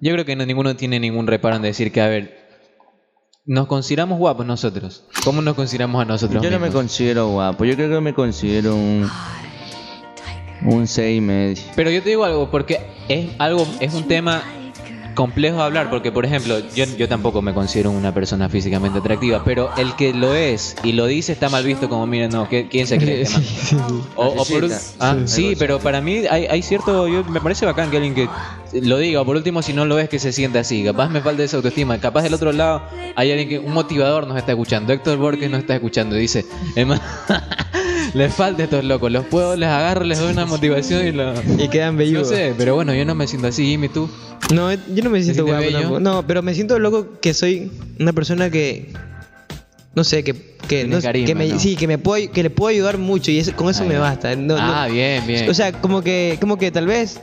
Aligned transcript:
Yo 0.00 0.12
creo 0.12 0.24
que 0.24 0.36
no, 0.36 0.44
ninguno 0.46 0.76
tiene 0.76 1.00
ningún 1.00 1.26
reparo 1.26 1.56
en 1.56 1.62
decir 1.62 1.90
que, 1.92 2.00
a 2.00 2.08
ver, 2.08 2.46
nos 3.46 3.66
consideramos 3.66 4.18
guapos 4.18 4.44
nosotros. 4.44 5.04
¿Cómo 5.24 5.40
nos 5.42 5.54
consideramos 5.54 6.02
a 6.02 6.04
nosotros 6.04 6.42
Yo 6.42 6.50
no 6.50 6.58
me 6.58 6.70
considero 6.70 7.28
guapo, 7.28 7.64
yo 7.64 7.74
creo 7.76 7.88
que 7.90 8.00
me 8.00 8.14
considero 8.14 8.74
un. 8.74 9.08
Un 10.64 10.86
6 10.86 11.18
y 11.18 11.20
medio. 11.20 11.62
Pero 11.76 11.90
yo 11.90 12.02
te 12.02 12.08
digo 12.10 12.24
algo, 12.24 12.50
porque 12.50 12.80
es 13.08 13.28
algo, 13.38 13.66
es 13.78 13.92
un 13.94 14.04
tema 14.08 14.42
complejo 15.14 15.56
de 15.58 15.62
hablar, 15.62 15.88
porque 15.90 16.10
por 16.12 16.24
ejemplo, 16.26 16.58
yo, 16.74 16.84
yo 16.98 17.08
tampoco 17.08 17.40
me 17.40 17.54
considero 17.54 17.90
una 17.90 18.12
persona 18.12 18.48
físicamente 18.48 18.98
atractiva, 18.98 19.42
pero 19.44 19.70
el 19.76 19.94
que 19.96 20.12
lo 20.12 20.34
es 20.34 20.76
y 20.82 20.92
lo 20.92 21.06
dice 21.06 21.32
está 21.32 21.48
mal 21.48 21.64
visto 21.64 21.88
como, 21.88 22.06
miren, 22.06 22.30
no, 22.30 22.48
¿qué- 22.48 22.68
¿quién 22.68 22.86
se 22.86 22.98
cree? 22.98 23.24
O, 24.16 24.26
o 24.28 24.44
por 24.44 24.68
ah, 25.00 25.16
Sí. 25.24 25.50
sí, 25.50 25.56
pero 25.58 25.78
para 25.78 26.00
mí 26.00 26.24
hay, 26.28 26.46
hay 26.46 26.62
cierto, 26.62 27.06
yo, 27.08 27.22
me 27.24 27.40
parece 27.40 27.64
bacán 27.64 27.90
que 27.90 27.96
alguien 27.96 28.14
que 28.14 28.28
lo 28.82 28.98
diga, 28.98 29.20
o 29.20 29.24
por 29.26 29.36
último 29.36 29.62
si 29.62 29.72
no 29.72 29.84
lo 29.86 29.94
ves 29.96 30.08
que 30.08 30.18
se 30.18 30.32
sienta 30.32 30.60
así, 30.60 30.84
capaz 30.84 31.08
me 31.08 31.20
falta 31.20 31.42
esa 31.42 31.56
autoestima, 31.56 31.98
capaz 31.98 32.22
del 32.22 32.34
otro 32.34 32.52
lado 32.52 32.82
hay 33.14 33.30
alguien 33.30 33.48
que, 33.48 33.58
un 33.58 33.72
motivador 33.72 34.26
nos 34.26 34.36
está 34.36 34.52
escuchando, 34.52 34.92
Héctor 34.92 35.18
Borges 35.18 35.50
nos 35.50 35.60
está 35.60 35.74
escuchando 35.74 36.16
y 36.16 36.20
dice, 36.20 36.44
"Emma, 36.74 37.00
les 38.14 38.32
falta 38.34 38.62
estos 38.64 38.84
locos, 38.84 39.10
los 39.12 39.24
puedo, 39.26 39.56
les 39.56 39.68
agarro, 39.68 40.04
les 40.04 40.18
doy 40.18 40.32
una 40.32 40.46
motivación 40.46 41.06
y 41.06 41.12
lo... 41.12 41.32
Y 41.58 41.68
quedan 41.68 41.94
No 41.94 41.98
velludos. 41.98 42.28
sé, 42.28 42.54
pero 42.56 42.74
bueno, 42.74 42.94
yo 42.94 43.04
no 43.04 43.14
me 43.14 43.26
siento 43.26 43.48
así, 43.48 43.64
Jimmy, 43.66 43.88
tú. 43.88 44.08
No, 44.52 44.72
yo 44.72 45.02
no 45.02 45.10
me 45.10 45.22
siento 45.22 45.44
guapo 45.44 45.64
tampoco. 45.70 46.00
No, 46.00 46.26
pero 46.26 46.42
me 46.42 46.54
siento 46.54 46.78
loco 46.78 47.18
que 47.20 47.34
soy 47.34 47.70
una 47.98 48.12
persona 48.12 48.48
que. 48.50 48.92
No 49.94 50.04
sé, 50.04 50.22
que. 50.22 50.34
que, 50.68 50.84
no- 50.86 51.00
carisma, 51.00 51.26
que 51.26 51.34
me, 51.34 51.48
¿no? 51.48 51.58
Sí, 51.58 51.74
que 51.74 51.86
me 51.88 51.98
puedo, 51.98 52.30
que 52.30 52.42
le 52.42 52.50
puedo 52.50 52.68
ayudar 52.68 52.98
mucho 52.98 53.30
y 53.30 53.38
eso- 53.38 53.54
con 53.56 53.70
eso 53.70 53.82
Ah, 53.84 53.86
me 53.88 53.98
basta. 53.98 54.36
No- 54.36 54.54
no- 54.56 54.60
ah, 54.62 54.86
bien, 54.88 55.26
bien. 55.26 55.48
O 55.50 55.54
sea, 55.54 55.72
como 55.72 56.02
que, 56.02 56.36
como 56.40 56.58
que 56.58 56.70
tal 56.70 56.86
vez 56.86 57.18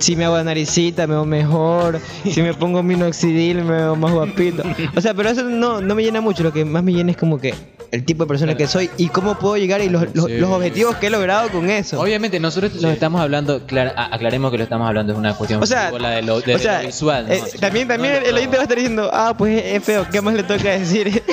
si 0.00 0.16
me 0.16 0.24
hago 0.24 0.36
la 0.36 0.44
naricita 0.44 1.06
me 1.06 1.14
veo 1.14 1.24
mejor, 1.24 2.00
si 2.30 2.42
me 2.42 2.54
pongo 2.54 2.82
minoxidil 2.82 3.62
me 3.64 3.76
veo 3.76 3.96
más 3.96 4.12
guapito. 4.12 4.62
O 4.96 5.00
sea, 5.00 5.14
pero 5.14 5.30
eso 5.30 5.44
no, 5.44 5.80
no 5.80 5.94
me 5.94 6.02
llena 6.02 6.20
mucho, 6.20 6.42
lo 6.42 6.52
que 6.52 6.64
más 6.64 6.82
me 6.82 6.92
llena 6.92 7.12
es 7.12 7.16
como 7.16 7.38
que 7.38 7.54
el 7.90 8.04
tipo 8.04 8.24
de 8.24 8.28
persona 8.28 8.54
que 8.54 8.66
soy 8.66 8.90
y 8.98 9.08
cómo 9.08 9.38
puedo 9.38 9.56
llegar 9.56 9.80
y 9.80 9.88
los, 9.88 10.14
los- 10.14 10.26
Sí. 10.26 10.36
los 10.38 10.50
objetivos 10.50 10.96
que 10.96 11.06
he 11.06 11.10
logrado 11.10 11.48
con 11.48 11.70
eso. 11.70 11.98
Obviamente, 11.98 12.38
nosotros 12.38 12.74
lo 12.82 12.90
estamos 12.90 13.18
hablando, 13.20 13.66
clar- 13.66 13.94
aclaremos 13.96 14.50
que 14.50 14.58
lo 14.58 14.64
estamos 14.64 14.86
hablando 14.86 15.14
de 15.14 15.18
una 15.18 15.34
cuestión 15.34 15.62
O 15.62 15.66
sea, 15.66 15.90
de 15.90 16.22
lo, 16.22 16.40
de 16.42 16.54
o 16.54 16.58
sea, 16.58 16.82
lo 16.82 16.86
visual. 16.88 17.26
¿no? 17.26 17.32
eh, 17.34 17.42
también, 17.58 17.88
también 17.88 18.12
No, 18.14 18.18
el, 18.20 18.26
el 18.26 18.34
oyente 18.34 18.56
va 18.58 18.60
a 18.60 18.64
estar 18.64 18.76
diciendo, 18.76 19.10
ah, 19.10 19.34
pues 19.38 19.62
es 19.64 19.82
feo, 19.82 20.06
¿qué 20.12 20.20
más 20.20 20.34
le 20.34 20.42
toca 20.42 20.68
decir? 20.70 21.22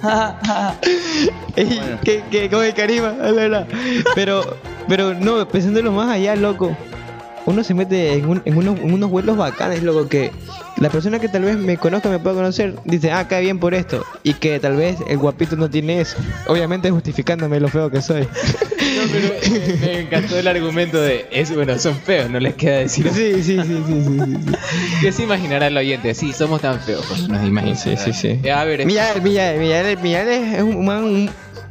Que, 2.04 2.22
que 2.30 2.48
con 2.48 2.64
el 2.64 2.72
carisma, 2.74 3.14
es 3.24 3.34
verdad. 3.34 3.66
Pero, 4.14 4.56
pero 4.88 5.14
no, 5.14 5.46
pensándolo 5.48 5.90
más 5.90 6.08
allá, 6.10 6.36
loco. 6.36 6.76
Uno 7.48 7.64
se 7.64 7.72
mete 7.74 8.12
en, 8.14 8.28
un- 8.28 8.42
en 8.44 8.56
unos, 8.58 8.78
en 8.78 8.92
unos 8.92 9.10
vuelos 9.10 9.36
bacanes, 9.36 9.82
loco, 9.82 10.06
que 10.08 10.30
la 10.76 10.90
persona 10.90 11.18
que 11.18 11.28
tal 11.28 11.42
vez 11.42 11.56
me 11.56 11.78
conozca, 11.78 12.08
me 12.10 12.18
pueda 12.18 12.36
conocer, 12.36 12.74
dice, 12.84 13.10
ah, 13.10 13.26
cae 13.26 13.40
bien 13.42 13.58
por 13.58 13.72
esto. 13.74 14.04
Y 14.22 14.34
que 14.34 14.60
tal 14.60 14.76
vez 14.76 14.98
el 15.08 15.16
guapito 15.18 15.56
no 15.56 15.70
tiene 15.70 16.00
eso. 16.00 16.16
Obviamente 16.46 16.90
justificándome 16.90 17.58
lo 17.58 17.68
feo 17.68 17.90
que 17.90 18.02
soy. 18.02 18.22
No, 18.22 19.02
pero 19.12 19.28
eh, 19.42 19.78
me 19.80 20.00
encantó 20.00 20.38
el 20.38 20.46
argumento 20.48 21.00
de, 21.00 21.26
es 21.30 21.54
bueno, 21.54 21.78
son 21.78 21.94
feos, 21.96 22.28
no 22.30 22.38
les 22.38 22.54
queda 22.54 22.78
decir. 22.78 23.08
Sí, 23.12 23.42
sí, 23.42 23.42
sí, 23.42 23.60
sí, 23.62 23.82
sí, 23.86 24.02
sí, 24.04 24.20
sí. 24.26 24.52
¿Qué 25.00 25.12
se 25.12 25.22
imaginará 25.22 25.68
el 25.68 25.76
oyente? 25.76 26.14
Sí, 26.14 26.32
somos 26.32 26.60
tan 26.60 26.78
feos, 26.80 27.04
pues 27.08 27.28
nos 27.28 27.46
imaginamos. 27.46 27.80
Sí, 27.80 27.96
sí, 27.96 28.12
sí. 28.12 28.40
Eh, 28.42 28.52
a 28.52 28.64
ver, 28.64 28.84
Miguel, 28.84 29.22
Miguel, 29.22 29.58
Miguel, 29.58 29.98
Miguel 30.02 30.28
es 30.28 30.62
un 30.62 30.84
man, 30.84 31.02
un, 31.04 31.30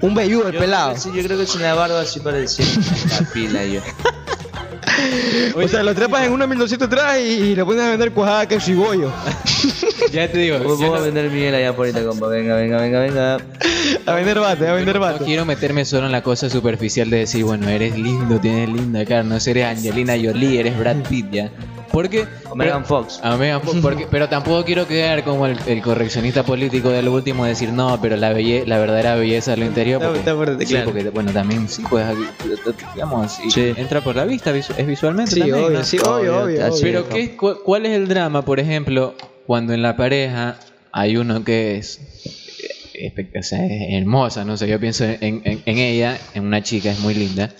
un 0.00 0.14
velludo, 0.14 0.46
el 0.48 0.54
Yo 0.54 0.60
pelado. 0.60 0.92
creo 0.92 0.94
que 0.94 1.10
sí, 1.10 1.10
yo 1.14 1.22
creo 1.26 1.38
que 1.38 1.46
sin 1.46 1.60
la 1.62 1.74
barba 1.74 2.00
así 2.00 2.20
parece 2.20 2.62
la 3.10 3.26
pila 3.32 3.64
yo. 3.66 3.80
O 5.54 5.66
sea, 5.68 5.82
lo 5.82 5.94
trepas 5.94 6.26
en 6.26 6.32
una 6.32 6.46
1200 6.46 6.86
atrás 6.86 7.18
y, 7.20 7.22
y 7.22 7.54
lo 7.54 7.66
pones 7.66 7.82
a 7.82 7.90
vender 7.90 8.12
cuajada 8.12 8.46
que 8.46 8.56
es 8.56 8.76
bollo. 8.76 9.10
ya 10.12 10.30
te 10.30 10.38
digo, 10.38 10.58
Vamos 10.58 10.80
a 10.82 10.98
no, 10.98 11.02
vender 11.02 11.30
Miguel 11.30 11.54
allá 11.54 11.74
por 11.74 11.86
ahorita, 11.86 12.04
compa. 12.04 12.28
Venga, 12.28 12.54
venga, 12.56 12.80
venga, 12.80 13.00
venga. 13.00 13.36
A 14.06 14.12
vender 14.14 14.38
bate, 14.38 14.68
a 14.68 14.74
vender 14.74 14.94
no 14.96 15.00
bate. 15.00 15.24
quiero 15.24 15.44
meterme 15.44 15.84
solo 15.84 16.06
en 16.06 16.12
la 16.12 16.22
cosa 16.22 16.48
superficial 16.48 17.10
de 17.10 17.18
decir, 17.18 17.44
bueno, 17.44 17.68
eres 17.68 17.98
lindo, 17.98 18.38
tienes 18.38 18.68
linda 18.68 19.04
cara, 19.04 19.22
no 19.22 19.38
sé, 19.40 19.52
eres 19.52 19.66
Angelina 19.66 20.14
Jolie, 20.14 20.60
eres 20.60 20.78
Brad 20.78 20.96
Pitt, 21.08 21.30
ya. 21.30 21.50
Porque... 21.92 22.26
O 22.50 22.54
Megan 22.54 22.84
Fox. 22.84 23.20
A 23.22 23.36
Megan 23.36 23.60
Fox, 23.62 23.78
porque, 23.80 24.06
pero 24.10 24.28
tampoco 24.28 24.64
quiero 24.64 24.86
quedar 24.86 25.24
como 25.24 25.46
el, 25.46 25.58
el 25.66 25.82
correccionista 25.82 26.42
político 26.42 26.90
de 26.90 27.02
lo 27.02 27.12
último, 27.12 27.44
decir 27.44 27.72
no, 27.72 27.98
pero 28.00 28.16
la 28.16 28.32
belle, 28.32 28.64
la 28.66 28.78
verdadera 28.78 29.14
belleza 29.16 29.52
es 29.54 29.58
lo 29.58 29.64
interior. 29.64 30.00
Porque, 30.02 30.18
está 30.18 30.34
fuerte, 30.34 30.66
sí, 30.66 30.72
claro. 30.74 30.90
porque, 30.90 31.08
bueno, 31.10 31.32
también 31.32 31.68
sí, 31.68 31.82
pues, 31.88 32.04
digamos, 32.94 33.38
y 33.44 33.50
Sí. 33.50 33.72
entra 33.76 34.00
por 34.02 34.16
la 34.16 34.24
vista, 34.24 34.54
es 34.56 34.86
visualmente 34.86 35.32
Sí, 35.32 35.40
también, 35.40 35.64
obvio, 35.64 35.78
¿no? 35.78 35.84
sí, 35.84 35.98
obvio, 35.98 36.42
obvio. 36.44 36.60
Pero 36.80 37.08
¿qué, 37.08 37.36
cu- 37.36 37.58
¿cuál 37.64 37.86
es 37.86 37.92
el 37.92 38.08
drama, 38.08 38.42
por 38.44 38.60
ejemplo, 38.60 39.14
cuando 39.46 39.72
en 39.72 39.82
la 39.82 39.96
pareja 39.96 40.56
hay 40.92 41.16
uno 41.16 41.44
que 41.44 41.76
es, 41.78 42.00
o 43.38 43.42
sea, 43.42 43.64
es 43.66 43.94
hermosa, 44.00 44.44
no 44.44 44.56
sé, 44.56 44.68
yo 44.68 44.78
pienso 44.80 45.04
en, 45.04 45.42
en- 45.44 45.62
en 45.64 45.78
ella, 45.78 46.18
en 46.34 46.44
una 46.44 46.62
chica, 46.62 46.90
es 46.90 47.00
muy 47.00 47.14
linda, 47.14 47.50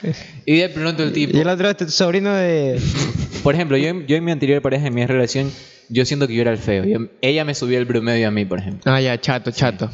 y 0.45 0.57
de 0.57 0.69
pronto 0.69 1.03
el 1.03 1.13
tipo... 1.13 1.37
Y 1.37 1.41
el 1.41 1.49
otro 1.49 1.69
es 1.71 1.77
tu 1.77 1.89
sobrino 1.89 2.33
de. 2.35 2.81
Por 3.43 3.55
ejemplo, 3.55 3.77
yo, 3.77 3.89
en- 3.89 4.07
yo 4.07 4.17
en 4.17 4.25
mi 4.25 4.33
anterior 4.33 4.61
pareja, 4.63 4.87
en 4.89 4.95
mi 4.95 5.07
relación, 5.07 5.51
yo 5.89 6.05
siento 6.05 6.27
que 6.27 6.35
yo 6.35 6.43
era 6.43 6.51
el 6.51 6.59
feo. 6.59 6.85
Yo- 6.85 7.07
ella 7.23 7.45
me 7.45 7.55
subía 7.55 7.79
el 7.79 7.87
promedio 7.87 8.29
a 8.29 8.31
mí, 8.31 8.45
por 8.45 8.59
ejemplo. 8.59 8.93
Ah, 8.93 9.01
ya, 9.01 9.19
chato, 9.21 9.51
chato. 9.53 9.91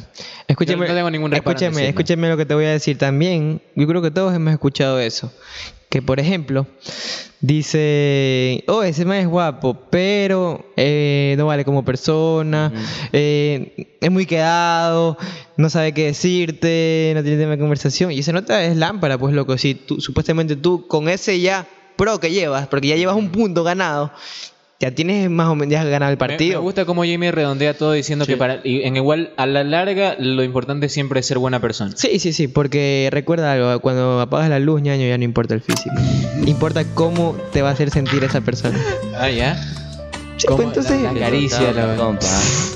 Escúchame, 0.47 0.79
No- 0.85 0.87
no 0.91 0.95
tengo 0.95 1.09
ningún 1.11 1.31
decirlo. 1.77 1.89
escúchame 2.01 2.29
lo 2.29 2.37
que 2.37 2.45
te 2.45 2.53
voy 2.53 2.65
a 2.65 2.71
decir 2.71 2.97
también. 2.97 3.61
Yo 3.75 3.87
creo 3.87 4.01
que 4.01 4.11
todos 4.11 4.33
hemos 4.35 4.51
escuchado 4.53 4.99
eso. 4.99 5.31
Que 5.95 6.01
por 6.01 6.19
ejemplo, 6.19 6.67
dice, 7.39 8.65
oh, 8.67 8.83
ese 8.83 9.05
man 9.05 9.19
es 9.19 9.27
guapo, 9.27 9.77
pero 9.89 10.65
eh, 10.75 11.35
no 11.37 11.45
vale 11.45 11.63
como 11.63 11.85
persona, 11.85 12.69
eh, 13.13 13.95
es 14.01 14.11
muy 14.11 14.25
quedado, 14.25 15.17
no 15.55 15.69
sabe 15.69 15.93
qué 15.93 16.07
decirte, 16.07 17.13
no 17.15 17.23
tiene 17.23 17.37
tema 17.37 17.51
de 17.51 17.59
conversación. 17.59 18.11
Y 18.11 18.19
esa 18.19 18.33
nota 18.33 18.61
es 18.65 18.75
lámpara, 18.75 19.17
pues 19.17 19.33
loco. 19.33 19.57
Si 19.57 19.73
tú, 19.73 20.01
supuestamente 20.01 20.57
tú 20.57 20.85
con 20.85 21.07
ese 21.07 21.39
ya 21.39 21.65
pro 21.95 22.19
que 22.19 22.29
llevas, 22.29 22.67
porque 22.67 22.89
ya 22.89 22.97
llevas 22.97 23.15
un 23.15 23.29
punto 23.29 23.63
ganado, 23.63 24.11
ya 24.79 24.91
tienes 24.91 25.29
más 25.29 25.47
o 25.47 25.55
menos 25.55 25.71
ya 25.71 25.81
has 25.81 25.87
ganado 25.87 26.11
el 26.11 26.15
Me, 26.17 26.19
partido. 26.19 26.59
me 26.59 26.63
gusta 26.63 26.85
cómo 26.85 27.03
Jamie 27.03 27.31
redondea 27.31 27.73
todo 27.77 27.93
diciendo 27.93 28.25
que 28.25 28.35
para 28.37 28.59
y 28.63 28.81
en 28.83 28.95
igual 28.97 29.31
a 29.37 29.45
la 29.45 29.63
larga 29.63 30.15
lo 30.19 30.43
importante 30.43 30.89
siempre 30.89 31.19
es 31.21 31.25
ser 31.25 31.37
buena 31.39 31.59
persona. 31.61 31.93
Sí, 31.95 32.19
sí, 32.19 32.33
sí, 32.33 32.47
porque 32.47 33.07
recuerda 33.11 33.53
algo, 33.53 33.79
cuando 33.79 34.19
apagas 34.19 34.49
la 34.49 34.59
luz, 34.59 34.81
ñaño, 34.81 35.07
ya 35.07 35.17
no 35.17 35.23
importa 35.23 35.53
el 35.53 35.61
físico. 35.61 35.95
importa 36.45 36.83
cómo 36.93 37.35
te 37.53 37.61
va 37.61 37.69
a 37.69 37.71
hacer 37.73 37.89
sentir 37.89 38.23
esa 38.23 38.41
persona. 38.41 38.77
Ah, 39.17 39.29
ya. 39.29 39.55
Sí, 40.37 40.47
pues 40.49 40.67
entonces... 40.67 41.01
la- 41.01 41.13
la 41.13 41.19
caricia, 41.19 41.71
la- 41.71 41.87
mi 41.87 41.97
compa. 41.97 42.27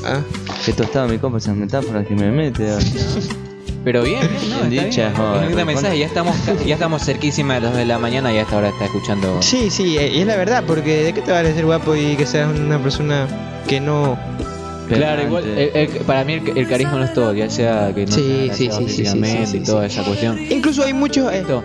Ah, 0.05 0.21
tostado 0.77 1.07
mi 1.09 1.17
compa 1.17 1.39
esas 1.39 1.55
metáforas 1.57 2.07
que 2.07 2.15
me 2.15 2.31
mete. 2.31 2.65
Pero 3.83 4.03
bien, 4.03 4.19
bien, 4.21 4.49
¿no? 4.49 4.69
Bien 4.69 4.85
dicha, 4.89 5.09
bien. 5.09 5.15
joder. 5.15 5.65
Mensaje. 5.65 5.97
Ya 5.99 6.05
estamos, 6.05 6.35
ya 6.65 6.73
estamos 6.73 7.03
cerquísima 7.03 7.55
de 7.55 7.61
las 7.61 7.69
2 7.71 7.79
de 7.79 7.85
la 7.85 7.97
mañana 7.99 8.33
y 8.33 8.37
hasta 8.37 8.55
ahora 8.55 8.69
está 8.69 8.85
escuchando. 8.85 9.37
sí, 9.41 9.69
sí, 9.69 9.97
eh, 9.97 10.11
y 10.13 10.19
es 10.21 10.27
la 10.27 10.35
verdad, 10.35 10.63
porque 10.67 11.03
¿de 11.03 11.13
qué 11.13 11.21
te 11.21 11.31
vale 11.31 11.53
ser 11.53 11.65
guapo 11.65 11.95
y 11.95 12.15
que 12.15 12.25
seas 12.25 12.49
una 12.57 12.77
persona 12.81 13.27
que 13.67 13.79
no... 13.79 14.17
Claro, 14.89 15.21
igual, 15.21 15.43
el- 15.45 15.71
el- 15.75 15.87
para 16.01 16.23
mí 16.23 16.33
el, 16.33 16.57
el 16.57 16.67
carisma 16.67 16.93
no 16.95 17.03
es 17.03 17.13
todo, 17.13 17.33
ya 17.35 17.47
sea 17.49 17.93
que 17.93 18.07
no 18.07 18.11
Sí, 18.11 18.47
sea 18.47 18.53
sí, 18.55 18.65
sí, 18.65 18.71
sí, 18.71 18.77
sí, 18.79 18.85
físicamente 19.03 19.45
sí, 19.45 19.51
sí, 19.51 19.57
y 19.57 19.63
toda 19.63 19.87
sí. 19.87 19.95
esa 19.95 20.03
cuestión. 20.03 20.39
Incluso 20.49 20.83
hay 20.83 20.93
muchos... 20.93 21.31
eh, 21.31 21.39
Esto, 21.41 21.63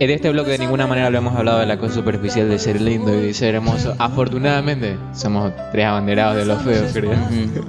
en 0.00 0.10
este 0.10 0.30
bloque 0.30 0.52
de 0.52 0.58
ninguna 0.58 0.86
manera 0.86 1.10
lo 1.10 1.18
hemos 1.18 1.36
hablado 1.36 1.58
de 1.60 1.66
la 1.66 1.76
cosa 1.76 1.94
superficial 1.94 2.48
de 2.48 2.58
ser 2.58 2.80
lindo 2.80 3.14
y 3.14 3.26
de 3.26 3.34
ser 3.34 3.54
hermoso. 3.54 3.94
Afortunadamente, 3.98 4.96
somos 5.14 5.52
tres 5.70 5.84
abanderados 5.84 6.34
de 6.36 6.44
los 6.46 6.62
feos, 6.62 6.90
creo. 6.92 7.10
Ujú. 7.12 7.20